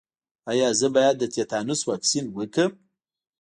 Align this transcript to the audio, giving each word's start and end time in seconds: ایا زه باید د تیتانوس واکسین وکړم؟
ایا 0.51 0.69
زه 0.79 0.87
باید 0.95 1.15
د 1.19 1.23
تیتانوس 1.35 1.81
واکسین 1.89 2.25
وکړم؟ 2.31 2.71